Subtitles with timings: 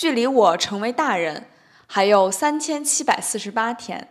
[0.00, 1.46] 距离我成为大人
[1.88, 4.06] 还有三千七百四十八天。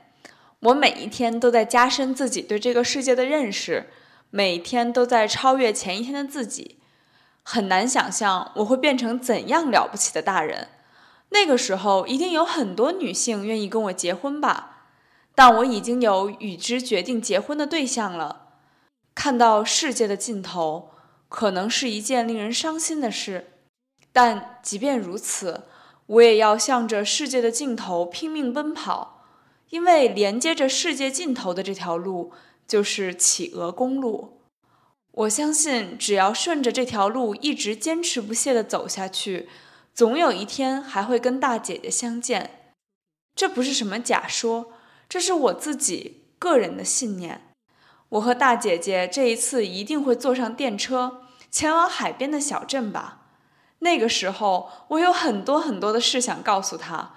[0.59, 3.89] 我每一天都在加深自己对这个世界的认识，
[4.29, 6.79] 每天都在超越前一天的自己。
[7.41, 10.67] 很难想象我会变成怎样了不起的大人。
[11.29, 14.89] 那个时候一定有很多女性愿意跟我结婚吧？
[15.35, 18.47] 但我已经有与之决定结婚的对象了。
[19.15, 20.91] 看到世界的尽头，
[21.29, 23.53] 可能是一件令人伤心的事。
[24.11, 25.63] 但即便如此，
[26.07, 29.13] 我也要向着世界的尽头拼命奔跑。
[29.69, 32.31] 因为连接着世界尽头的这条路
[32.65, 34.39] 就是企鹅公路，
[35.11, 39.49] 我相信只要顺着这条路一直坚持不懈地走下去，
[39.93, 42.73] 总有一天还会跟大姐姐相见。
[43.35, 44.71] 这不是什么假说，
[45.09, 47.49] 这是我自己个人的信念。
[48.07, 53.16] 我和大姐姐这一次一定会坐上电车，前往海边的小镇吧。
[53.79, 57.11] 那个时候，我有很多很多的事想告诉她。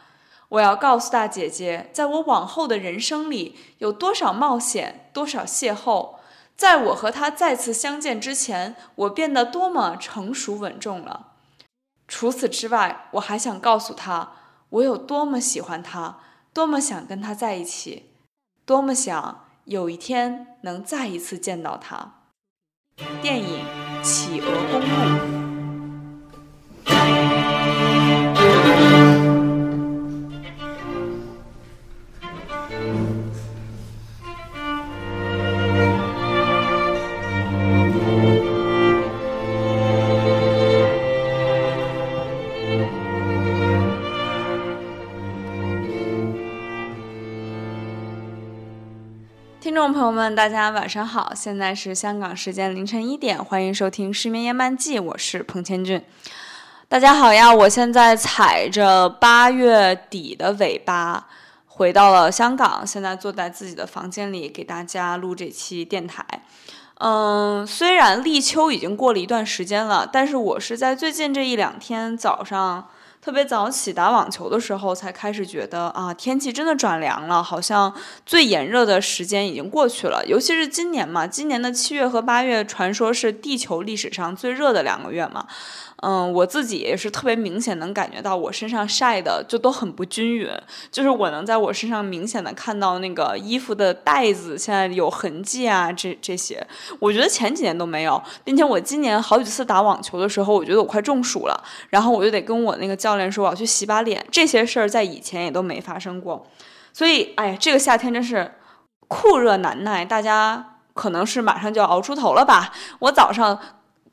[0.51, 6.17] 我要告诉大姐姐，在我往后的人生里，有多少冒险，多少邂逅。
[6.57, 11.29] 在我和她再次相见之前，我变得多么成熟稳重了。
[12.09, 14.33] 除此之外，我还想告诉她，
[14.71, 16.19] 我有多么喜欢她，
[16.53, 18.11] 多么想跟她在一起，
[18.67, 22.15] 多么想有一天能再一次见到她。
[23.23, 23.65] 电影
[24.03, 25.37] 《企鹅公路》。
[50.21, 56.05] 们，大家晚上好，现在是香港时间凌晨一点，欢迎收听《失眠夜漫记》，我是彭千俊。
[56.91, 61.27] 大家好呀，我现在踩着八月底的尾巴
[61.65, 66.23] 回到了香港，现在坐在自己的房间里给大家录这期电台。
[66.97, 72.87] 嗯，虽然立秋已经过了一段时间了，但是我是在最近这一两天早上。
[73.23, 77.95] 特别早起打网球的时候，才开始觉得啊，天气真的转凉了，好像
[78.25, 80.25] 最炎热的时间已经过去了。
[80.27, 85.47] 尤其是今年嘛，今年的七月和八月，传说是地球历史上最热的两个月嘛。
[86.03, 90.51] 嗯，我自己也是特别明显能感觉到我身上晒的就都很不均匀，
[90.91, 96.67] 就是我能在我身上明显的看到那个衣服的带子现在有痕迹啊，这这些，
[96.99, 106.47] 我觉得前几年都没有，并且我今年好几次打网球的时候，我觉得我快中暑了，然后我就得跟我那个教练说我要去洗把脸，这些事儿在以前也都没发生过，
[106.95, 108.55] 所以哎，这个夏天真是
[109.07, 113.61] 酷热难耐，大家可能是马上就要熬出头了吧，我早上。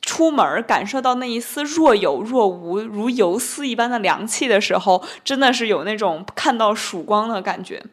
[0.01, 7.83] 出门感受到那一丝若有若无、如游丝一般的凉气的时候，真的是有那种看到曙光的感觉。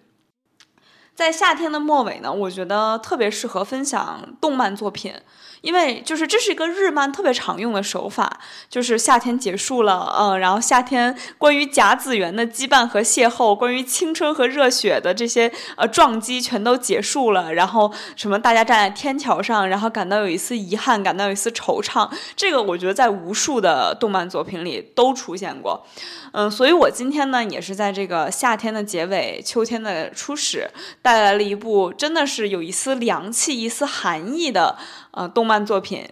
[1.15, 5.15] 在夏天的末尾呢，我觉得特别适合分享动漫作品。
[5.61, 8.39] 因为就是这是一个日漫特别常用的手法，
[8.69, 25.87] 就是夏天结束了，嗯，然后夏天关于甲子园的羁绊和邂逅，关于青春和热血的这些呃撞击全都结束了，然后什么大家站在天桥上，然后感到有一丝遗憾，感到有一丝惆怅，这个我觉得在无数的动漫作品里都出现过，
[26.37, 30.69] 嗯，所以我今天呢也是在这个夏天的结尾，秋天的初始，
[31.01, 34.77] 带来了一部真的是有一丝凉气、一丝寒意的。
[35.17, 36.05] 呃，动漫作品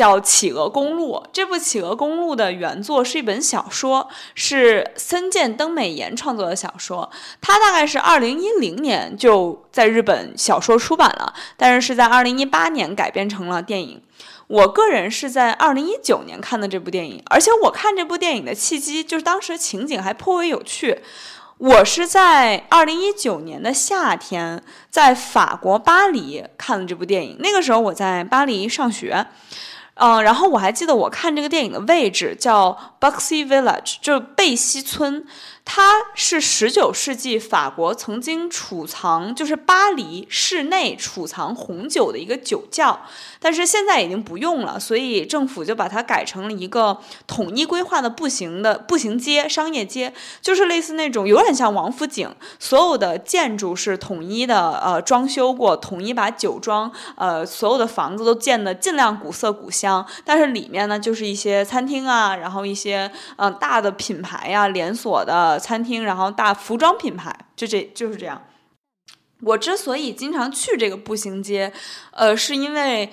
[0.00, 1.16] 叫《企鹅公路》。
[1.30, 7.10] 这部《企鹅公路》的原作是一本小说，是森见登美彦创作的小说。
[7.42, 14.00] 它大概是二零一零年就在日本小说出版了，但是是在二零一八年改编成了电影。
[14.46, 21.02] 我个人是在二零一九年看的这部电影，而且我看这部电影的契机就是当时情景还颇为有趣。
[21.58, 27.36] 我是在二零一九年的夏天，在法国巴黎看了这部电影。
[27.40, 29.26] 那个时候我在巴黎上学，
[29.94, 35.26] 嗯，然后我还记得我看这个电影的位置叫 Buxy Village，就是贝西村。
[35.62, 43.02] 它是十九世纪法国曾经储藏，就是巴黎室内储藏红酒的一个酒窖，
[43.40, 65.58] 但是现在已经不用了，所以政府就把它改成了一个统一规划的步行的步行街、商业街，就是类似那种有点像王府井，所有的建筑是统一的，呃，装修过，统一把酒庄，呃，所有的房子都建的尽量古色古香，但是里面呢就是一些餐厅啊，然后一些嗯大的品牌呀，连锁的。
[65.58, 68.42] 餐厅，然后大服装品牌，就这就是这样。
[69.42, 71.72] 我之所以经常去这个步行街，
[72.12, 73.10] 呃，是因为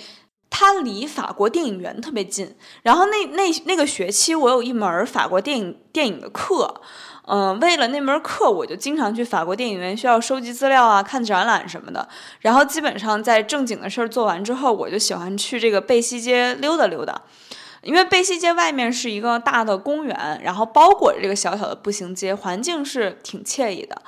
[0.49, 2.55] 它离法国电影园特别近。
[2.83, 6.81] 然后那那那个学期我有一门法国电影电影的课，
[7.27, 12.07] 嗯，为了那门课，我就经常去法国电影院，需要收集资料啊，看展览什么的。
[12.39, 17.21] 然后基本上在正经的事儿做完之后，我就喜欢去这个贝西街溜达溜达。
[17.83, 24.01] 因为贝西街外面是一个大的公园，然后包裹着这个小小的步行街，环境是挺惬意的。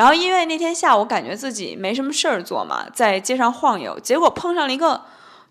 [0.00, 4.98] 然后因为那天下午感觉自己没什么事儿做嘛，在街上晃悠，结果碰上了一个，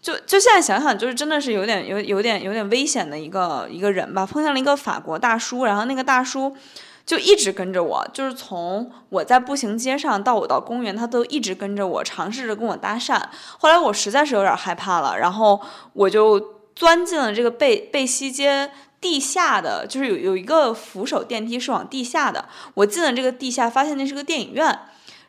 [0.01, 4.25] 就就现在想想，就是真的是有点有有点有点危险的一个一个人吧。
[4.25, 6.57] 碰上了一个法国大叔，然后那个大叔
[7.05, 13.21] 就一直跟着我，就是从我在步行街上到我到公园，他都一直跟着我，尝试着跟我搭讪。
[13.59, 15.61] 后来我实在是有点害怕了，然后
[15.93, 16.57] 我就。
[16.75, 22.45] 钻进了这个贝贝西街地下的，就是有有一个扶手电梯是往地下的。
[22.73, 24.79] 我进了这个地下，发现那是个电影院。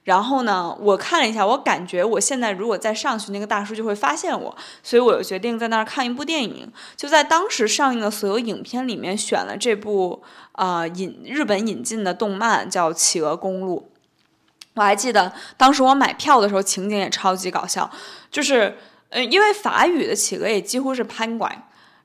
[0.05, 6.73] 然后呢，我看了一下，我感觉我现在如果再上去，那个大叔就会发现我，所以我决定在那儿看一部电影。
[6.97, 10.23] 就在当时上映的所有影片里面，选了这部
[10.53, 13.91] 啊引日本引进的动漫，叫《企鹅公路》。
[14.75, 17.91] 我还记得当时我买票的时候，情景也超级搞笑，
[18.31, 18.77] 就是。
[19.13, 21.57] 嗯，因为法语的企鹅也几乎是 penguin，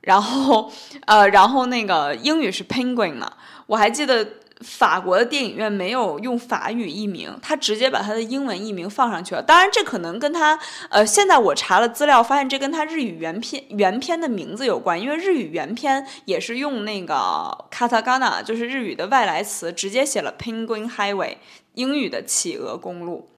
[0.06, 0.72] 然后，
[1.06, 3.30] 呃，然后那个英语是 penguin 嘛。
[3.68, 4.26] 我还记得
[4.62, 9.42] 法国的电影院没有用法语译名，他直接把他的英文译名放上去了。
[9.42, 10.58] 当然，这可能跟他，
[10.90, 21.36] 呃，现在我查了资料，发现这跟他日语原片原片的名字有关，因为日语原片也是用那个 katakana，就是日语的外来词，直接写了 penguin highway，
[21.74, 23.35] 英语的企鹅公路。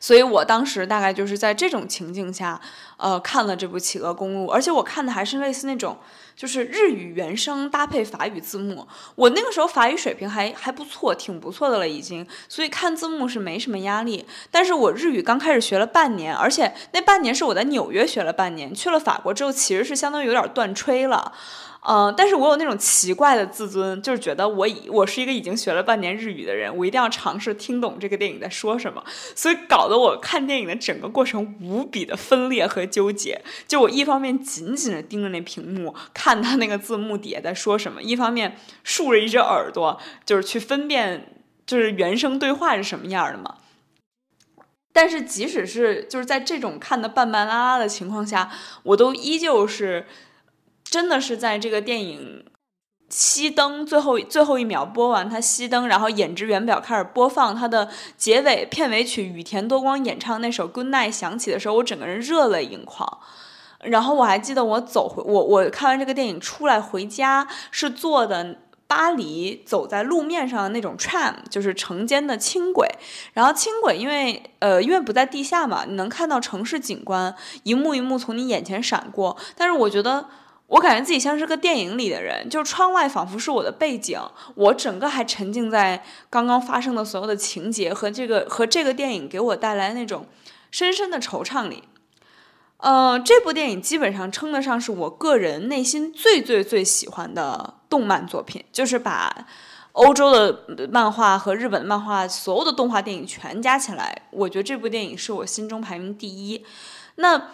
[0.00, 2.60] 所以我当时大概就是在这种情境下，
[2.96, 5.96] 呃，看了这部《企鹅公路》，而且我看的还是类似那种，
[6.36, 8.86] 就是日语原声搭配法语字幕。
[9.14, 14.24] 我那个时候法语水平还还不错，挺不错的了已经，所以看字幕是没什么压力。
[14.50, 21.32] 但是我日语刚开始学了半年，而且那半年是我在纽约学了半年，去了法国之后其实是相当于有点断吹了。
[21.86, 29.04] 嗯，但是我有那种奇怪的自尊，就是觉得我已我是一个已经学了半年日语的人，我一定要尝试听懂这个电影在说什么，
[29.36, 33.42] 所以搞得我看电影的整个过程无比的分裂和纠结。
[33.68, 41.34] 就我一方面紧紧的盯着那屏幕，看他那个字幕底下在说什么，一方面竖着一只耳朵，就是去分辨
[41.66, 43.56] 就是原声对话是什么样的嘛。
[44.90, 48.50] 但是即使是就是在这种看的半半拉拉的情况下，
[48.84, 50.06] 我都依旧是。
[50.84, 52.44] 真的是在这个电影
[53.10, 63.20] 熄灯最后最后一秒播完，它熄灯，然后演职员表开始播放它的结尾片尾曲，羽田多光演唱那首《Good Night》响起的时候，我整个人热泪盈眶。
[63.82, 68.56] 然后我还记得我走回我我看完这个电影出来回家是坐的
[68.86, 72.88] 巴黎走在路面上的那种 tram，就是城间的轻轨。
[73.34, 80.26] 然后轻轨因为呃因为不在地下嘛，你能看到城市景观一幕一幕从你眼前闪过，但是我觉得。
[80.66, 84.18] 我感觉自己像是个电影里的人，就是窗外仿佛是我的背景，
[84.54, 90.26] 我整个还沉浸在刚刚发生的所有的情节和这个和这个电影给我带来那种
[90.70, 91.84] 深深的惆怅里。
[92.78, 99.46] 呃，这部电影基本上称得上是我个人内心最最最喜欢的动漫作品，就是把
[99.92, 106.64] 欧洲的漫画和日本漫画所有的动画电影全加起来，我觉得这部电影是我心中排名第一。
[107.16, 107.50] 那。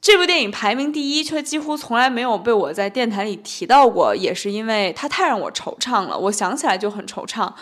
[0.00, 6.18] 这部电影排名第一，却几乎从来没有被我在电台里提到过，也是因为它太让我惆怅了。
[6.18, 7.52] 我想起来就很惆怅。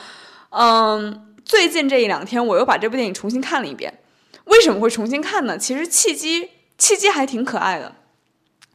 [0.50, 4.00] 嗯，最近这一两天，我又把这部电影重新看了一遍。
[4.44, 5.58] 为什么会重新看呢？
[5.58, 6.48] 其实契机
[6.78, 7.94] 契机还挺可爱的，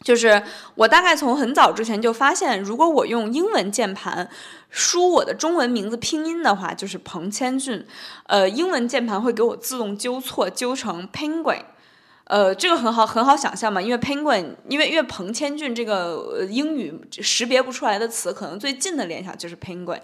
[0.03, 0.43] 就是
[0.75, 4.29] 我大概从很早之前就发现，如果我用英文键盘
[4.69, 7.87] 输我的中文名字拼音的话，就是彭千俊，
[8.27, 11.63] 呃，英文键盘会给我自动纠错，纠成 penguin。
[12.25, 19.99] 呃，这个很好，很好想象嘛，因为 penguin，因为因为彭千俊这个英语识别不出来的词，可能最近的联想就是 penguin。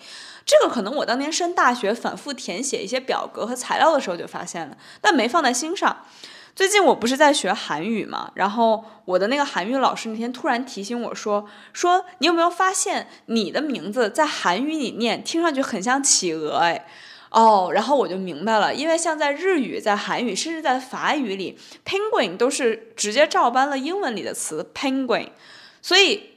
[0.45, 6.05] 这个可能我当年升大学反复填写一些表格和材料的时候就发现了，但没放在心上。
[6.53, 16.57] 最近我不是在学韩语嘛，然后我的那个韩语老师那天突然提醒我说，说你有没有发现你的名字在韩语里念听上去很像企鹅？
[16.57, 16.85] 哎。
[17.31, 25.27] 哦，然后我就明白了，因为像在日语、在韩语，甚至在法语里，penguin 都是直接照搬了英文里的词 penguin，
[25.81, 26.31] 所以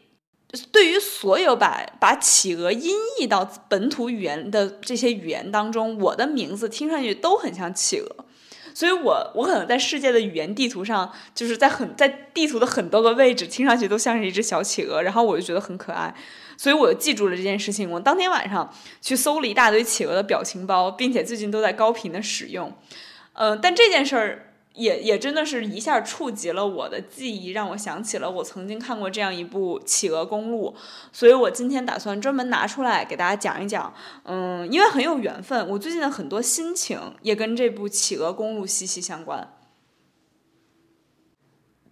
[0.70, 8.24] 对于所有把把企鹅音译到本土语言的这些语言当中，我的名字听上去都很像企鹅，
[8.74, 16.14] 所以我我可能在世界的语言地图上，就是在很在地图的很多个位置，听上去都像是一只小企鹅，然后我就觉得很可爱。
[16.56, 17.90] 所以我就记住了这件事情。
[17.90, 22.72] 我当天晚上去搜了一大堆企鹅的表情包，并且最近都在高频的使用。
[23.32, 30.74] 嗯，但这件事儿也也真的是一下触及了我的记忆，让我想起了我曾经看过这样一部《企鹅公路》，
[31.12, 33.92] 所以我今天打算专门拿出来给大家讲一讲。
[34.24, 39.52] 嗯，因为很有缘分，我最近的很多心情也跟这部《企鹅公路》息息相关。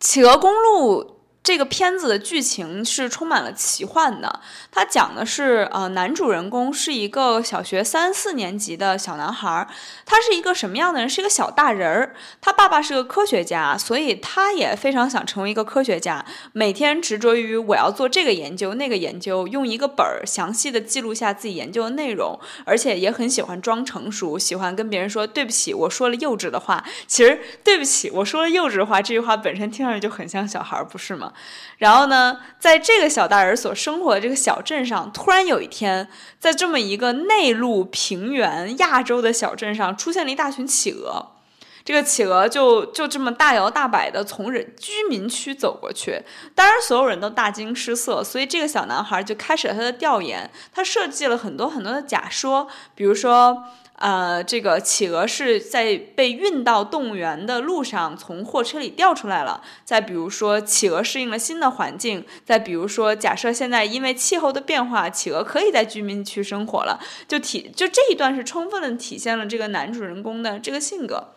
[0.04, 1.04] 《企鹅公路》。
[1.42, 9.66] 这个片子的剧情是充满了奇幻的，它讲的是，呃，男主人公是一个小学三四年级的小男孩儿，
[10.04, 11.09] 他是一个什么样的人？
[11.09, 12.14] 是一个小大人儿。
[12.42, 26.85] 他爸爸是个科学家，所以他也非常想成为一个科学家，每天执着于我要做这个研究那个研究，用一个本儿详细的记录下自己研究的内容，而且也很喜欢装成熟，喜欢跟别人说对不起，我说了幼稚的话。
[27.06, 31.29] 其实对不起，我说了幼稚的话，这句话本身听上去就很像小孩，不是吗？
[31.78, 36.08] 然后呢，在这个小大人所生活的这个小镇上，突然有一天，
[36.38, 41.32] 在这么一个内陆平原、亚洲的小镇上，出现了一大群企鹅。
[41.82, 46.22] 这个企鹅就就这么大摇大摆的从人居民区走过去，
[46.54, 48.22] 当然所有人都大惊失色。
[48.22, 53.64] 所以这个小男孩就开始了他的调研，他设计了很多很多的假说，比如说。
[54.00, 59.62] 呃，这个企鹅是在被运到动物园的路上从货车里掉出来了。
[59.85, 62.25] 再比如说，企鹅适应了新的环境。
[62.42, 66.99] 再比如说，假设现在因为气候的变化，企鹅可以在居民区生活了。
[67.28, 71.35] 就体就这一段是充分的体现了这个男主人公的这个性格。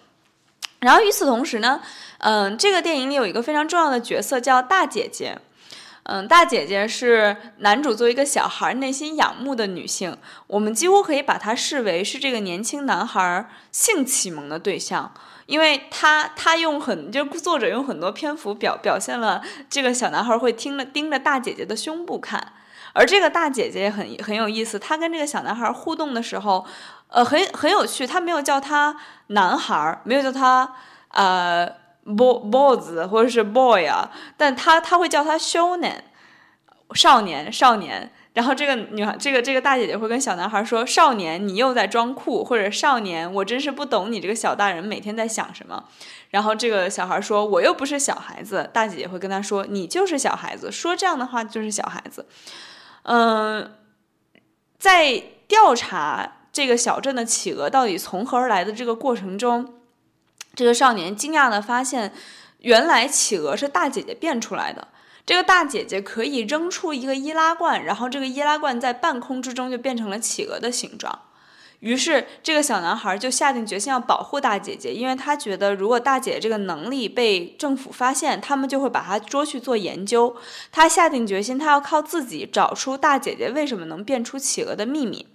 [0.80, 1.82] 然后与此同时呢，
[2.20, 5.38] 嗯，这个电影里有一个非常重要的角色叫大姐姐。
[6.06, 10.18] 嗯，大姐姐是男主作为一个小孩内心仰慕的女性，
[10.48, 15.14] 我们几乎可以把她视为是这个年轻男孩性启蒙的对象，
[15.46, 22.52] 因为他他用很就作者用很多篇幅表表现了这个小男孩会听了盯着大姐姐的胸部看，
[22.92, 26.66] 而这个大姐姐很很有意思，她跟这个小男孩互动的时候，
[27.08, 28.94] 呃，很很有趣，她没有叫他
[29.28, 30.74] 男孩，没有叫他
[31.12, 31.82] 呃。
[32.06, 36.04] Bo boys 或者是 boy 啊，但他他会叫他少年，
[36.94, 38.12] 少年少年。
[38.34, 45.84] 然后这个女孩，这个这个大姐姐会跟小男孩说：“少年，你又在装酷。”或者“少年，我真是不懂你这个小大人每天在想什么。”
[46.32, 52.26] 然后这个小孩说：“我又不是小孩子。”大姐姐会跟他说：“你就是小孩子，说这样的话就是小孩子。”
[53.04, 53.76] 嗯，
[54.80, 59.76] 在调查这个小镇的企鹅到底从何而来的这个过程中。
[60.56, 62.14] 这个少年惊讶地发现，
[62.60, 64.88] 原来企鹅是大姐姐变出来的。
[65.26, 71.18] 这个大姐姐可以扔出一个易拉罐，然后这个易拉罐在半空之中就变成了企鹅的形状。
[71.80, 80.36] 于是，这个小男孩就下定决心要保护大姐姐，因为他觉得如果大姐姐这个能力被政府发现，他们就会把他捉去做研究。
[80.72, 85.28] 他下定决心，他要靠自己找出大姐姐为什么能变出企鹅的秘密。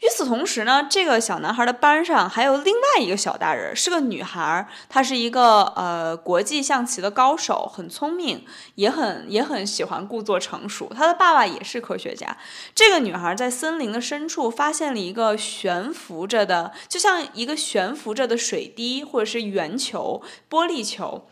[0.00, 10.90] 与此同时呢，这个小男孩的班上还有另外一个小大人，是个女孩，她是一个呃国际象棋的高手，很聪明，也很也很喜欢故作成熟。
[10.94, 12.34] 她的爸爸也是科学家。
[12.74, 21.28] 这个女孩在森林的深处发现了一个悬浮着的，就像一个悬浮着的水滴或者是圆球、玻璃球。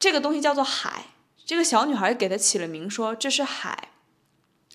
[0.00, 1.04] 这个东西叫做海。
[1.46, 3.90] 这个小女孩给它起了名，说这是海。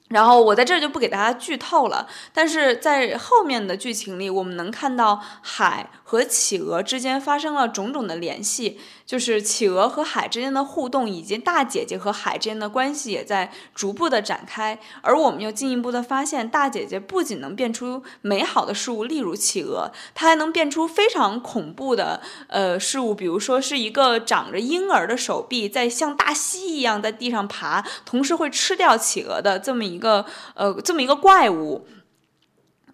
[0.10, 14.80] 然后我在这就不给大家剧透了，但是在后面的剧情里，我们能看到海和企鹅之间发生了种种的联系，就是企鹅和海之间的互动，以及大姐姐和海之间的关系也在逐步的展开。
[15.02, 29.98] 而我们又进一步的发现，大姐姐不仅能变出美好的事物，例如企鹅，她还能变出非常恐怖的呃事物，比如说是一个长着婴儿的手臂在像大蜥一样在地上爬，同时会吃掉企鹅的这么一。
[29.98, 30.24] 一个
[30.54, 31.88] 呃，这么一个怪物。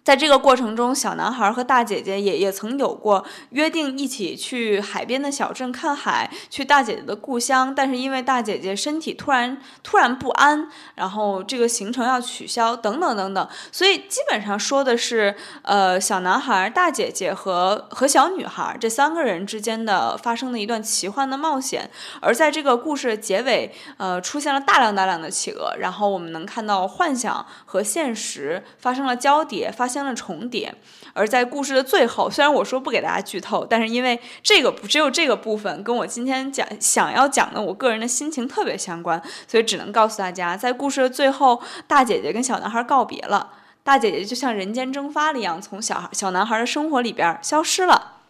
[0.04, 7.74] 在这个过程中，小男孩和大姐姐也也曾有过约定，一起去海边的小镇看海，去大姐姐的故乡。
[7.74, 13.48] 但是因为大姐姐身体突然突然不安，然后这个行程要取消，等等等等。
[13.72, 21.88] 所以基本上说的是，呃，小男孩、大姐姐和和小女孩这三个人之间的发生的一段奇幻的冒险。
[22.20, 29.93] 而在这个故事的结尾，呃，出现了大量大量的企鹅，然后我们能看到幻想和现实发生了交叠，发。
[29.94, 30.74] 相的重叠，
[31.12, 43.52] 而在故事的最后，虽然我说不给大家剧透，但是因为这个不只有这个部分跟我今天讲想要讲的我个人的心情特别相关，所以只能告诉大家，在故事的最后，大姐姐跟小男孩告别了，
[43.84, 48.23] 大姐姐就像人间蒸发了一样，从小孩小男孩的生活里边消失了。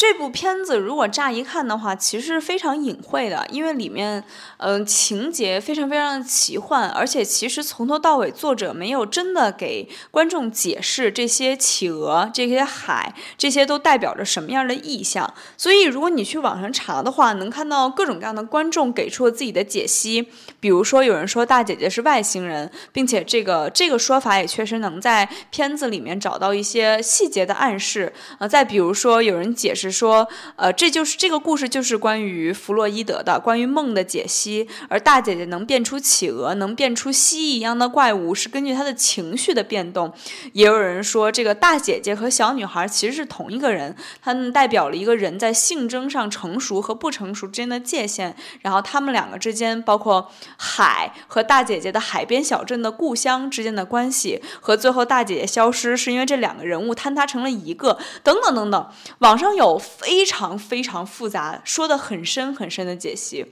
[0.00, 4.24] 这部片子如果乍一看的话，其实是非常隐晦的，因为里面，
[4.56, 15.34] 嗯，情节非常非常的奇幻，而且其实从头到尾作者没有真的给观众解释这些企鹅、这些海、这些都代表着什么样的意象。
[15.58, 20.28] 所以，如果你去网上查的话，能看到各种各样的观众给出了自己的解析。
[20.60, 28.10] 比如说，有人说大姐姐是外星人，并且这个这个说法也确实能在片子里面找到一些细节的暗示。
[28.38, 29.89] 呃，再比如说，有人解释。
[29.90, 34.68] 说，呃，这就是这个故事，就是关于弗洛伊德的，关于梦的解析。
[34.88, 40.12] 而大姐姐能变出企鹅，能变出蜥蜴一样的怪物，是根据她的情绪的变动。
[40.52, 48.36] 也有人说，这个大姐姐和小女孩其实是同一个人，他们代表了一个人在性征上成熟和不成熟之间的界限。
[48.60, 58.88] 然后他们两个之间，包括海和大姐姐的海边小镇的故乡之间的关系，和最后大姐姐消失是因为这两个人物坍塌成了一个，等等等等。
[59.18, 59.79] 网上有。
[59.80, 63.46] 非常非常复杂，说的很深很深的解析，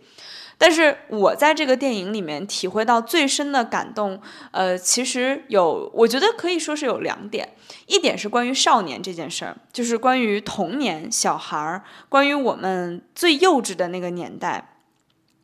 [0.57, 4.21] 但是我在这个电影里面体会到最深的感动，
[4.51, 7.55] 呃，其实有，我觉得可以说是有两点，
[7.87, 14.77] 一点是关于少年这件事儿，就是关于童年小孩儿，关于我们最幼稚的那个年代，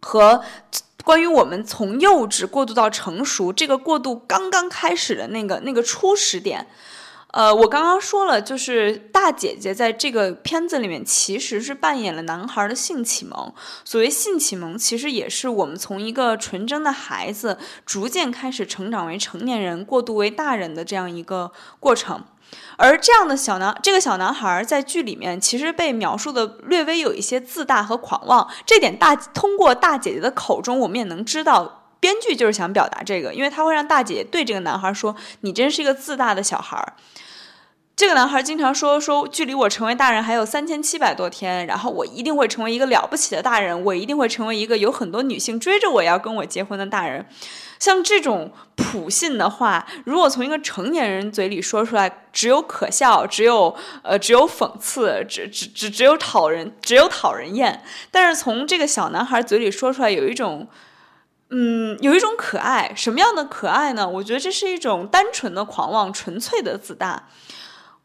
[0.01, 0.43] 和
[1.05, 6.67] 关于我们从幼稚过渡到成熟这个过渡刚刚开始的那个那个初始点。
[7.35, 13.53] 呃，我刚刚说了，就是大姐姐在这个片子里面其实是扮演了男孩的性启蒙。
[13.85, 21.51] 所谓性启蒙，其实也是我们从一个纯真的孩子逐渐开始成长为成年人、过渡为大人的这样一个
[21.81, 22.23] 过程。
[22.77, 28.49] 而这样的小男，这个小男孩在剧里面其实被描述的略微有一些自大和狂妄。
[28.65, 31.81] 这点大通过大姐姐的口中，我们也能知道。
[32.05, 36.77] 编剧就是想表达这个，因为他会让大姐对这个男孩说：“你真是一个自大的小孩。”
[37.97, 47.25] 这个男孩经常说：“说距离我成为大人还有三千七百多天，然后我一定会成为一个了不起的大人，我一定会成为一个有很多女性追着我要跟我结婚的大人。”
[47.81, 57.83] 像这种普信的话，如果从一个成年人嘴里说出来，只有可笑，只有呃，只有讽刺，只只只只有讨人，只有讨人厌。
[58.11, 60.69] 但是从这个小男孩嘴里说出来，有一种。
[61.57, 64.09] 嗯，有一种可爱，什么样的可爱呢？
[64.09, 67.29] 我觉得这是一种单纯的狂妄，纯粹的自大。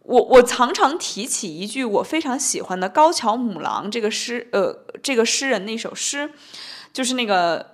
[0.04, 6.32] 我我常常提起一句我非常喜欢的高桥母郎这个诗，呃，这个诗人那首诗，
[6.94, 7.66] 就是那个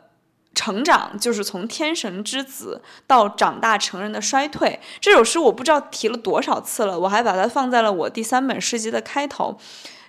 [0.53, 4.79] 成长，就是从天神之子到长大成人的衰退。
[5.01, 9.57] 这首诗我不知道提了多少次了，我还把它放在了我第三本诗集的开头。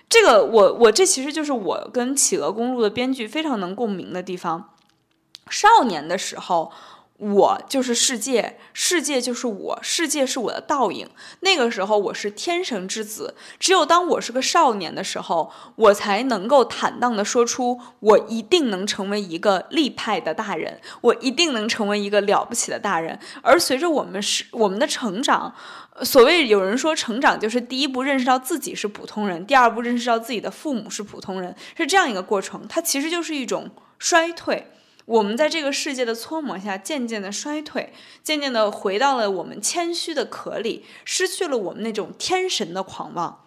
[0.07, 4.69] 这个我我这其实就是我跟《企鹅公路》的编剧非常能共鸣的地方。
[5.49, 6.71] 少年的时候，
[7.17, 11.09] 我就是世界，世界就是我，世界是我的倒影。
[11.39, 13.33] 那个时候，我是天神之子。
[13.59, 23.17] 只有当我是个少年的时候，我才能够坦荡地说出：我一定能成为一个立派的大人，我一定能成为一个了不起的大人。
[23.41, 25.55] 而随着我们是我们的成长，
[26.03, 32.67] 所谓有人说，成长就是第一步认识到自己是普通人，第二步认识到自己的父母是普通人，是这样一个过程。
[32.69, 34.67] 它其实就是一种衰退。
[35.07, 43.45] 我们在这个世界的搓磨下，渐渐的衰退，渐渐的回到了我们谦虚的壳里，失去了我们那种天神的狂妄。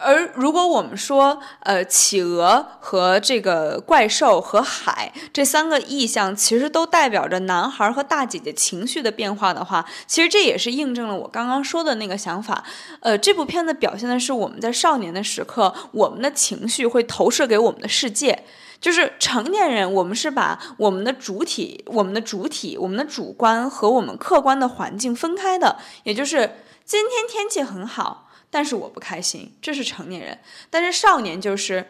[0.00, 12.62] 而如果我们说，呃，企鹅和这个怪兽和海这三个意象，其实都代表着男孩和大姐姐情绪的变化的话，其实这也是印证了我刚刚说的那个想法。
[13.00, 18.44] 呃，这部片子表现的是我们在少年的时刻，我们的情绪会投射给我们的世界。
[18.80, 25.78] 就是成年人，我们是把我们的主体、我们的主体、我们的主观和我们客观的环境分开的。
[26.04, 30.38] 也就是今天天气很好，但是我不开心，这是成年人。
[30.70, 31.88] 但是少年就是。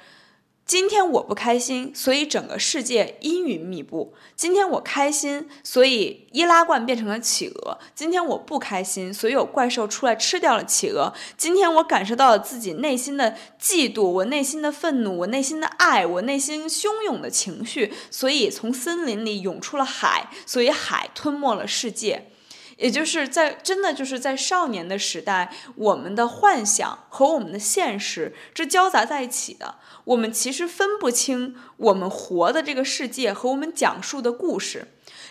[0.68, 4.12] 今天我不开心，所以整个世界阴云密布。
[4.36, 7.78] 今天我开心，所以易拉罐变成了企鹅。
[7.94, 11.14] 今天我不开心，所以有怪兽出来吃掉了企鹅。
[11.38, 22.30] 今天我感受到了自己内心的嫉妒，我内心的愤怒，我内心的爱，我内心汹涌的情绪，所以从森林里涌出了海，所以海吞没了世界。
[22.78, 34.86] 也就是在真的就是在少年的时代，我们的幻想和我们的现实是交杂在一起的，我们其实分不清我们活的这个世界和我们讲述的故事。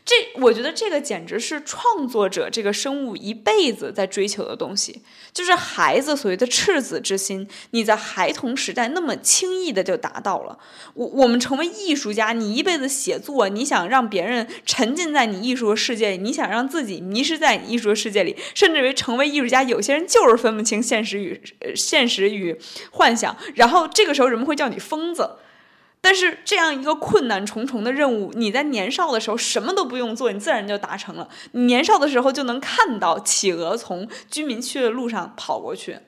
[0.07, 5.01] 这我觉得这个简直是创作者这个生物一辈子在追求的东西，
[5.33, 10.57] 就是孩子所谓的赤子之心，你在孩童时代那么轻易的就达到了。
[10.93, 21.37] 我我们成为艺术家，你一辈子写作，你想让别人沉浸在你艺术的世界里，你想让自己迷失在你艺术的世界里，甚至于成为艺术家，有些人就是分不清现实与
[21.75, 22.57] 现实与
[22.91, 25.29] 幻想，然后这个时候人们会叫你疯子。
[25.99, 31.27] 但是这样一个困难重重的任务，你在年少的时候什么都不用做，你自然就达成了。
[31.51, 35.99] 你年少的时候就能看到企鹅从居民区的路上跑过去。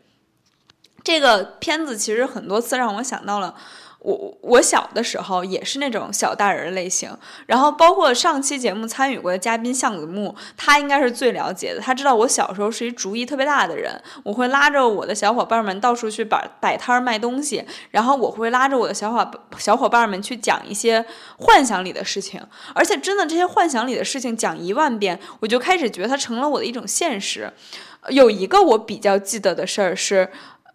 [1.04, 3.56] 这个片子其实很多次让我想到了。
[4.00, 7.12] 我我小的时候也是那种小大人类型，
[7.46, 11.82] 然后包括上期节目参与过的嘉宾向子木，他应该是最了解的。
[11.82, 21.06] 他知道我小时候是一主意特别大的人，我会拉着我的小伙伴们到处去摆摆摊卖东西，然后我会拉着我的小伙小伙伴们去讲一些
[21.38, 22.42] 幻想里的事情，
[22.74, 27.52] 而且真的这些幻想里的事情讲一万遍，我就开始觉得它成了我的一种现实。
[28.08, 30.30] 有一个我比较记得的事儿是。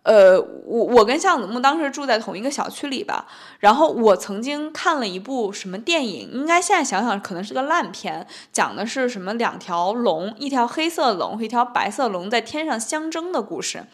[0.04, 3.26] 呃，我我跟向子木当时住在同一个小区里吧，
[3.60, 13.84] 然后我曾经看了一部什么电影，应该现在想想可能是个烂片，讲的是什么两条龙，一条黑色龙和一条白色龙在天上相争的故事。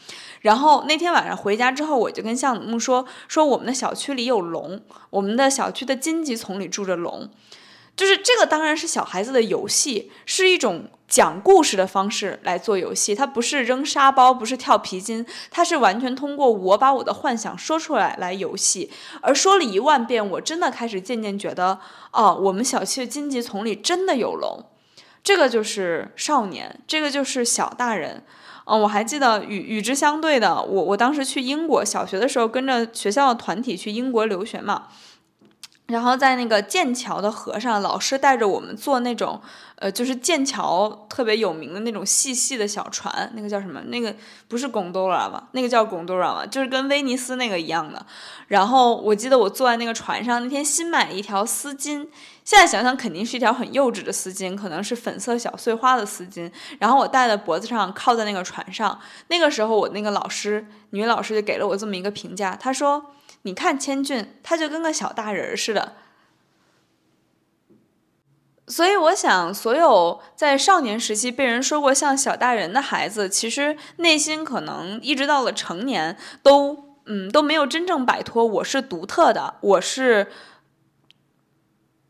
[0.40, 7.28] 然后那天晚上回家之后，我就跟向子木说说我们的小区里有龙，我们的小区的荆棘丛里住着龙。
[8.00, 13.14] 就是这个当然是小孩子的游戏，是一种讲故事的方式来做游戏。
[13.14, 18.90] 它不是扔沙包，不是跳皮筋，它是完全通过我把我的幻想说出来来游戏。
[19.20, 21.78] 而说了一万遍，我真的开始渐渐觉得，
[22.12, 24.64] 哦，我们小区的荆棘丛里真的有龙。
[25.22, 28.24] 这个就是少年，这个就是小大人。
[28.64, 34.86] 嗯，我还记得与与之相对的，我我当时去英国小学的时候，跟着学校的团体去英国留学嘛。
[35.90, 39.40] 然后在那个剑桥的河上，老师带着我们坐那种，
[39.74, 43.80] 呃，就是剑桥特别有名的那种细细的小船，那个叫什么？
[43.86, 44.14] 那个
[44.46, 45.48] 不是贡多拉吗？
[45.50, 46.46] 那个叫贡多拉吗？
[46.46, 48.06] 就是跟威尼斯那个一样的。
[48.46, 52.06] 然后我记得我坐在那个船上，那天新买一条丝巾，
[52.44, 56.48] 现在想想肯定是一条很幼稚的丝巾，可能是粉色小碎花的丝巾。
[56.78, 58.96] 然后我戴在脖子上，靠在那个船上。
[59.26, 63.06] 那个时候我那个老师，女老师就给了我这么一个评价，她说。
[63.42, 65.96] 你看千俊，他就跟个小大人似的。
[68.66, 80.30] 所以我想，所有在少年时期被人说过像小大人的孩子，其实内心可能一直到了成年，都嗯都没有真正摆脱“我是独特的，我是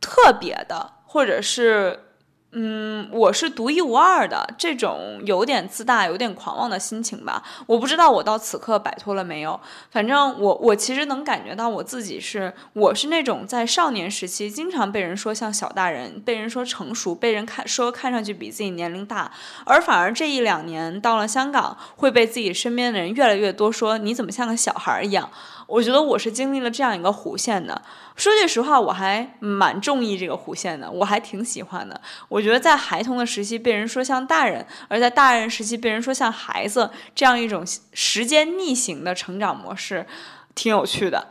[0.01, 2.07] 特别的”，或者是。
[2.53, 7.41] 嗯，我是独一无二的，这种有点自大、有点狂妄的心情吧。
[7.67, 9.61] 我不知道我到此刻摆脱了没有。
[9.93, 19.31] 反正我，我其实能感觉到我自己是，我是那种在少年时期经常被人说像小大人，被人说成熟，被人看说看上去比自己年龄大，
[19.65, 25.31] 而反而这一两年到了香港，会被自己身边的人越来越多说你怎么像个小孩一样。
[25.71, 27.81] 我觉得我是经历了这样一个弧线的。
[28.17, 31.99] 说句实话，我还蛮中意这个弧线的，我还挺喜欢的。
[32.29, 40.07] 我觉得在孩童的时期被人说像大人，而在大人时期被人说像孩子，这样一种时间逆行的成长模式，
[40.55, 41.29] 挺有趣的。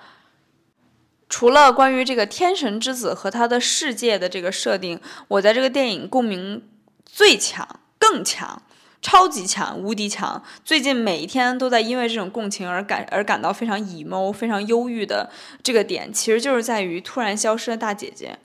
[1.28, 6.68] 除了关于这个天神之子和他的世界的这个设定，我在这个电影共鸣
[7.06, 7.68] 最强、
[8.00, 8.64] 更强。
[9.02, 10.42] 超级强，无敌强。
[10.66, 15.30] 最近每一天都在因为这种共情而感而感到非常 emo、非常忧郁的
[15.64, 18.38] 这个点，其实就是在于突然消失的大姐姐。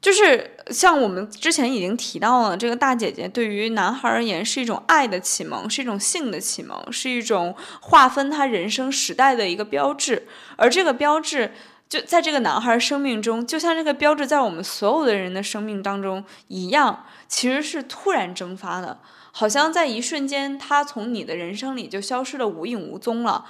[0.00, 10.28] 就是像我们之前已经提到了，这个大姐姐对于男孩而言是一种爱的启蒙，是一种性的启蒙，是一种划分他人生时代的一个标志。
[10.56, 11.54] 而这个标志
[11.88, 18.98] 就在这个男孩生命中，就像这个标志在我们所有的人的生命当中一样，其实是突然蒸发的。
[19.36, 23.44] 好像在一瞬间，他从你的人生里就消失的无影无踪了。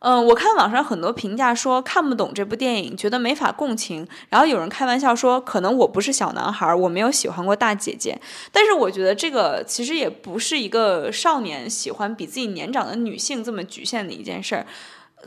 [0.00, 4.04] 嗯，我看网上很多评价说看不懂这部电影，觉得没法共情。
[4.30, 8.20] 然后有人开玩笑说，可能我不是小男孩，我没有喜欢过大姐姐。
[8.50, 14.66] 但是我觉得这个其实也不是一个少年喜欢比自己年长的女性这么局限的一件事儿。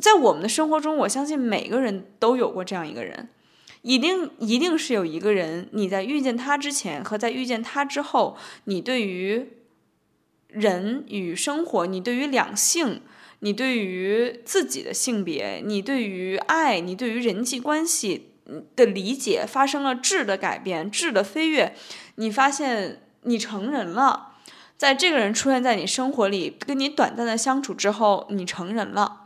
[0.01, 3.29] 在我们的生活中，我相信每个人都有过这样一个人，
[3.83, 9.60] 一定一定是有一个人，你在遇见他之前和在遇见他之后，你对于。
[10.51, 13.01] 人与生活，你对于两性，
[13.39, 18.31] 你对于自己的性别，你对于爱，你对于人际关系
[18.75, 21.73] 的理解发生了质的改变，质的飞跃。
[22.15, 24.33] 你发现你成人了，
[24.77, 29.20] 在这个人出现在你生活里，跟你短暂的相处之后，你成人了。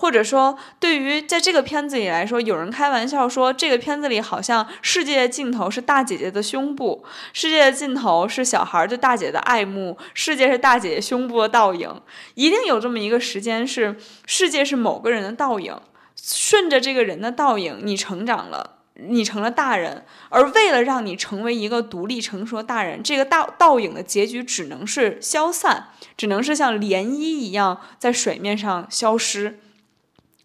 [0.00, 12.00] 或者说对于在这个片子里来说，有人开玩笑说，这个片子里好像世界的尽头是大姐姐的胸部，世界的尽头是小孩对大姐的爱慕，世界是大姐姐胸部的倒影，
[12.34, 15.76] 一定有这么一个时间是世界是某个人的倒影，
[16.16, 18.76] 顺着这个人的倒影，你成长了。
[19.00, 29.60] 你成了大人，而为了让你成为一个独立成熟的大人，这个倒倒影的结局只能是消散，只能是像涟漪一样在水面上消失。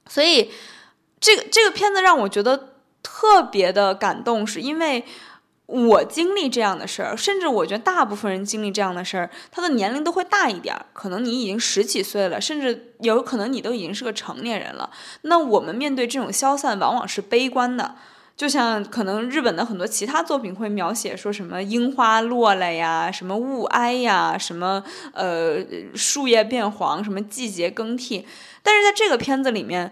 [0.07, 0.51] 所以，
[1.19, 5.05] 这个这个片子让我觉得特别的感动，是因为
[5.65, 10.75] 我经历这样的事儿，甚至我觉得大部分人经历这样的事儿，他的年龄都会大一点。
[10.91, 14.89] 可能你已经十几岁了，甚至有可能你都已经是个成年人了。
[15.21, 17.95] 那我们面对这种消散，往往是悲观的。
[18.35, 28.25] 就像可能日本的很多其他作品会描写说什么樱花落了呀，什么雾霭呀，什么呃树叶变黄，什么季节更替。
[28.63, 29.91] 但是在这个片子里面，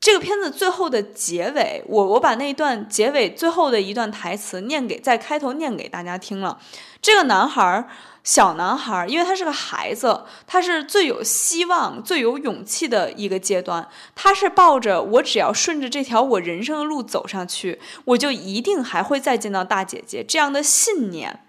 [0.00, 6.58] 这个片子最后的结尾，我我把那一段结尾最后的一段台词念给在开头念给大家听了。
[7.02, 7.88] 这个男孩儿。
[8.22, 13.88] 小男孩，因为他是个孩子，他是最有希望、最有勇气的一个阶段。
[14.14, 21.46] 他是抱着我只要顺着这条我人生的路走上去，我就一定还会再见到大姐姐这样的信念，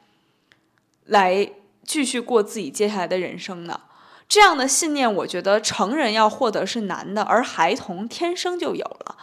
[1.03, 1.51] 来
[1.83, 3.81] 继续过自己接下来的人生的。
[4.31, 9.17] 这样的信念，我觉得成人要获得是难的，而孩童天生就有了。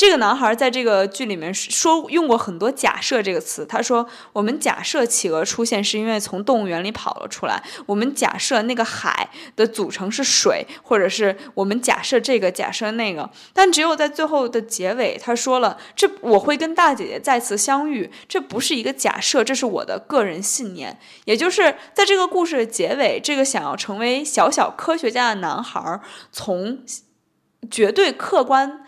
[0.00, 3.66] 这个男孩在这个剧里面说用过很多“假设”这个词。
[3.66, 7.62] 他说：“我们假设企鹅出现是因为从动物园里跑了出来。
[7.84, 13.28] 我们假设那个海的组成是水，或者是我们假设这个，假设那个。
[13.52, 18.10] 但只有在最后的结尾，他说了：这我会跟大姐姐再次相遇。
[18.26, 20.98] 这不是一个假设，这是我的个人信念。
[21.26, 26.00] 也就是在这个故事的结尾，这个想要成为小小科学家的男孩，
[26.32, 26.78] 从
[27.70, 28.86] 绝对客观。”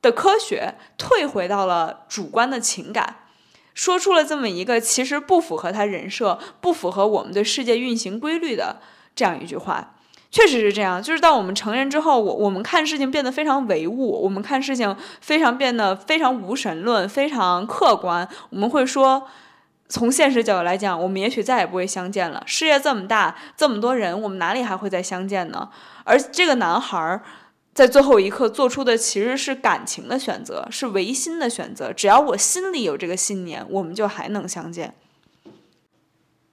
[0.00, 3.16] 的科学退回到了主观的情感，
[3.74, 8.80] 说出了这么一个其实不符合他人设、不符合我们对世界运行规律的
[9.14, 9.94] 这样一句话，
[10.30, 11.02] 确实是这样。
[11.02, 18.28] 就是到我们成人之后，我我们看事情变得非常唯物，我们看事情非常变得非常无神论、非常客观。
[18.50, 19.26] 我们会说，
[19.88, 22.42] 从现实角度来讲，我们也许再也不会相见了。
[22.46, 25.68] 世界这么大，这么多人，我们哪里还会再相见呢？
[26.04, 27.22] 而这个男孩儿。
[27.78, 31.92] 在最后一刻做出的其实是感情的选择，是唯心的选择。
[31.92, 34.92] 只要我心里有这个信念，我们就还能相见。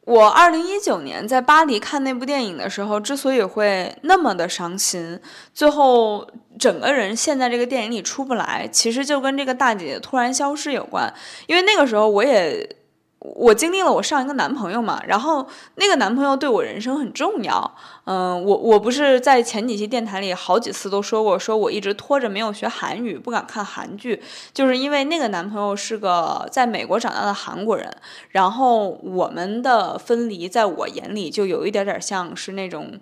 [0.02, 5.20] 我二零一九年在巴黎看那部电影的时候，之所以会那么的伤心，
[5.52, 11.12] 最后整个人陷在这个电影里出不来，其实就跟这个大姐姐突然消失有关。
[11.48, 12.70] 因为那个时候我也。
[13.34, 17.76] 我经历了我上一个男朋友嘛，然后那个男朋友对我人生很重要。
[18.04, 24.22] 嗯，我我不是在前几期电台里好几次都说过，说我一直拖着没有学韩语，不敢看韩剧，
[24.54, 27.90] 就是因为那个男朋友是个在美国长大的韩国人。
[28.30, 33.00] 然后我们的分离，在我眼里就有一点点像是那种。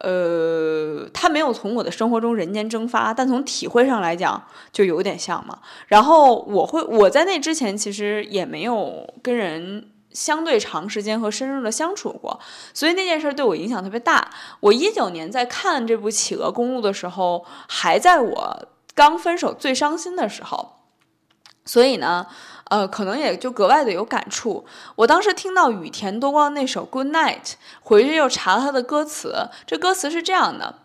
[0.00, 5.58] 呃，他没有从我的生活中人间蒸发，但从体会上来讲，就有点像嘛。
[5.88, 12.40] 然后我会，我在那之前其实也没有跟人相对长时间和深入的相处过，
[12.72, 14.30] 所以那件事对我影响特别大。
[14.60, 20.79] 我一九年在看这部《企鹅公路》的时候，还在我刚分手最伤心的时候，
[21.64, 22.26] 所以呢。
[22.70, 24.64] 呃，可能也就格外的有感触。
[24.94, 27.42] 我当时听到羽田多光那首《Good Night》，
[27.82, 29.48] 回去又查了他的歌词。
[29.66, 30.76] 这歌词是这样的：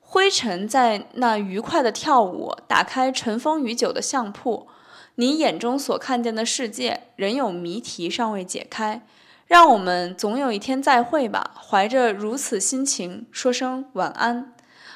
[0.00, 4.68] 灰尘在那愉快的跳舞，打开尘封已久的相簿，
[5.16, 9.06] 你眼中所看见的世界，仍有谜题尚未解开。
[9.46, 14.51] 让我们总有一天再会吧，怀着如此心情，说声晚安。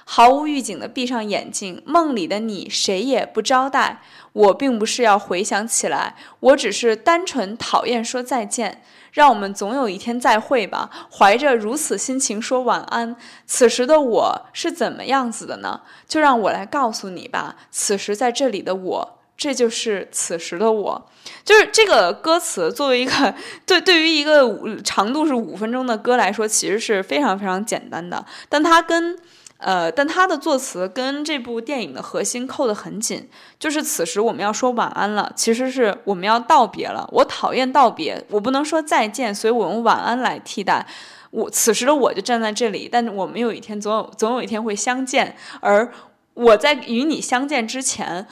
[0.09, 4.01] 毫无预警地闭上眼睛，梦里的你谁也不招待。
[4.33, 8.83] 我并不是要回想起来，我只是单纯讨厌说再见。
[9.13, 13.17] 让我们总有一天再会吧，怀着如此心情说晚安。
[13.47, 15.81] 此时的我是怎么样子的呢？
[16.07, 17.57] 就让我来告诉你吧。
[17.71, 21.11] 此时在这里的我，这就是此时的我。
[21.45, 23.35] 就是这个歌词，作为一个
[23.67, 29.19] 对对于一个长度是五分钟的歌来说，其实是非常非常简单的，但它跟。
[29.59, 37.09] 呃，但他的作词跟这部电影的核心扣得很紧，就是此时我们要说晚安了，其实是我们要道别了。
[37.11, 40.87] 我讨厌道别，我不能说再见，所以我用晚安来替代。
[41.31, 45.91] 我此时的我就站在这里，但我们有一天总有总有一天会相见，而
[46.35, 48.27] 我在与你相见之前，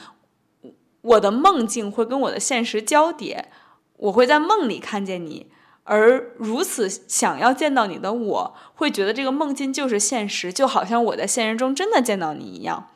[1.01, 3.49] 我的梦境会跟我的现实交叠，
[3.97, 5.47] 我会在梦里看见你。
[5.85, 12.87] 而如此想要见到你的我，会觉得这个梦境就是现实，就好像我在现实中真的见到你一样。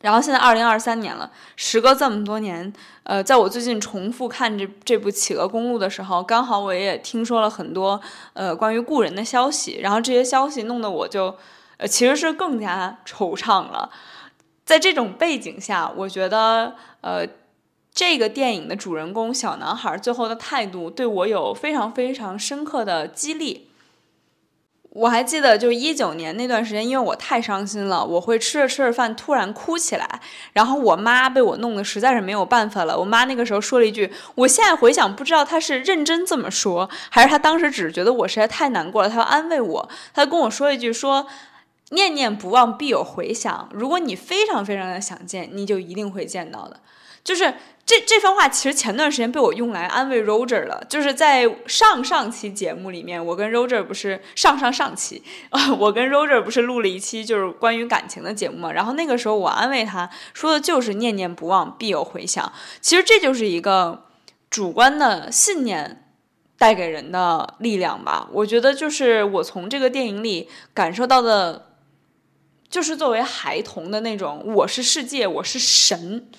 [0.00, 2.70] 然后现在二零二三年了，时隔这么多年，
[3.04, 7.98] 呃，在我最近重复看这这部《企鹅公路》的时候，刚好我也听说了很多
[8.34, 11.34] 呃关于故人的消息，然后这些消息弄得我就
[11.78, 13.88] 呃其实是更加惆怅了。
[14.66, 17.26] 在这种背景下，我觉得呃
[17.94, 23.68] 这个电影的主人公小男孩最后的态度对我有非常非常深刻的激励。
[24.90, 30.20] 我还记得，就一九年那段时间，因为我太伤心了，我会吃着吃着饭突然哭起来，
[30.52, 32.96] 然后我妈被我弄得实在是没有办法了。
[32.98, 39.88] 我妈那个时候说了一句，我现在回想不知道她是认真这么说，还是她当时只是觉得我实在太难过了，她要安慰我。
[40.12, 41.26] 她跟我说一句说，
[41.90, 46.80] 念念不忘必有回响，如果你非常非常的想见，你就一定会见到的，
[47.22, 47.54] 就是。
[47.86, 55.22] 这这番话其实前段时间被我用来安慰 Roger 了，就是在上上期节目里面，我跟 Roger 不是上上上期，
[55.78, 64.04] 我跟 Roger 不是录了一期就是关于感情的节目嘛，然后那个时候我安慰他说的就是念念不忘必有回响，其实这就是一个
[64.48, 66.08] 主观的信念
[66.56, 68.26] 带给人的力量吧。
[68.32, 71.74] 我觉得就是我从这个电影里感受到的，
[72.70, 76.30] 就是作为孩童的那种我是世界，我是神。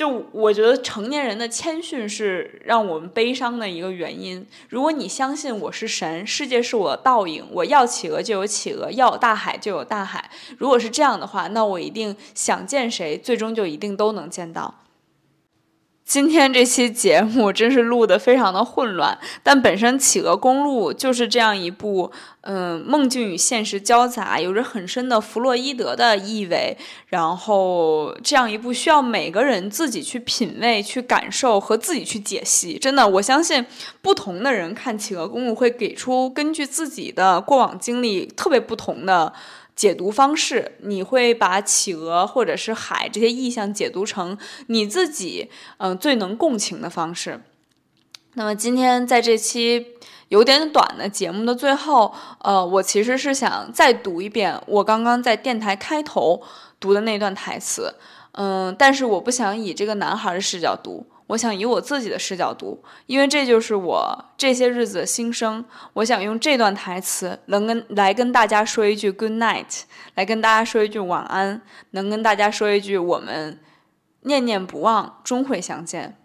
[0.00, 4.46] 就我觉得成年人的谦逊是让我们悲伤的一个原因。
[4.70, 10.30] 如果你相信我是神，世界是我的倒影，我要企鹅就有企鹅，要大海就有大海。
[10.56, 14.74] 如果是这样的话，那我一定想见谁，最终就一定都能见到。
[16.10, 32.76] 今天这期节目真是录的非常的混乱，但本身《企鹅公路》就是这样一部，嗯，梦境与现实交杂，有着很深的弗洛伊德的意味，然后这样一部需要每个人自己去品味、去感受和自己去解析。
[32.76, 33.64] 真的，我相信
[34.02, 39.32] 不同的人看《企鹅公路》会给出根据自己的过往经历特别不同的。
[39.74, 47.40] 解读方式，你会把企鹅或者是海这些意象解读成你自己嗯最能共情的方式。
[48.34, 49.86] 那么今天在这期
[50.28, 56.42] 有点短的节目的最后，呃，我其实是想再读一遍我刚刚在电台开头
[56.78, 57.94] 读的那段台词，
[58.32, 61.06] 嗯，但是我不想以这个男孩的视角读。
[61.30, 65.64] 我想以我自己的视角读，因为这就是我这些日子的心声。
[65.92, 69.82] 我想用这段台词，能跟来跟大家说一句 good night，
[70.16, 71.62] 来跟大家说一句晚安，
[71.92, 73.60] 能跟大家说一句我们
[74.22, 76.16] 念念不忘，终会相见。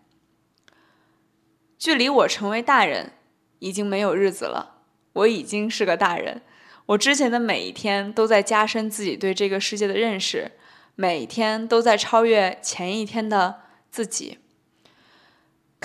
[1.78, 3.12] 距离我成为大人
[3.60, 4.78] 已经没有日子了，
[5.14, 6.42] 我已经是个大人。
[6.88, 10.54] 我之前的每一天都在加深自己对这个世界的认识，
[10.96, 14.40] 每一天都在超越前一天的自己。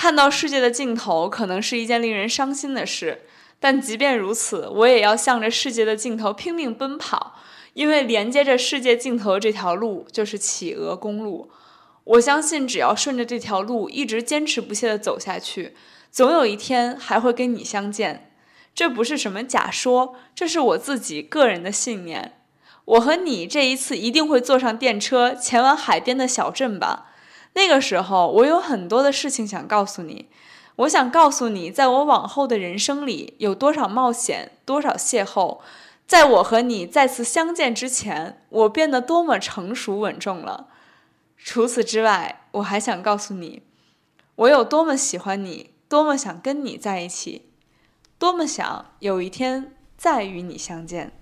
[0.01, 3.21] 看到世界的尽头可能是一件令人伤心的事，
[3.59, 7.35] 但即便如此，我也要向着世界的尽头拼命奔跑，
[7.75, 11.51] 因为连接着世界尽头的这条路就是企鹅公路。
[12.05, 15.75] 我相信，只要顺着这条路一直坚持不懈地走下去，
[16.11, 18.33] 总有一天还会跟你相见。
[18.75, 22.39] 这不是什么假说，这是我自己个人的信念。
[22.87, 27.09] 我和你这一次一定会坐上电车，前往海边的小镇吧。
[27.61, 30.31] 那个时候，我有很多的事情想告诉你。
[30.77, 35.59] 我想告诉你，在我往后的人生里，有多少冒险，多少邂逅。
[36.07, 40.69] 在我和你再次相见之前，我变得多么成熟稳重了。
[41.37, 43.63] 除此之外，我还想告诉你，
[44.37, 47.51] 我有多么喜欢你，多么想跟你在一起，
[48.19, 51.20] 多么想有一天再与你相见。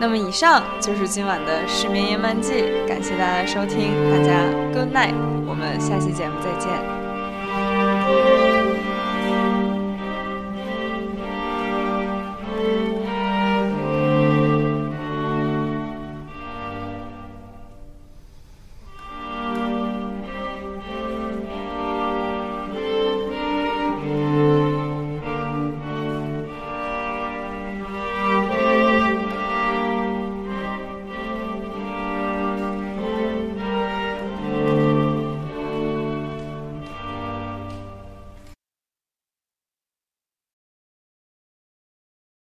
[0.00, 4.32] 那么以上就是今晚的失眠夜漫记，感谢大家收听，大家
[4.72, 5.14] good night，
[5.46, 6.99] 我们下期节目再见。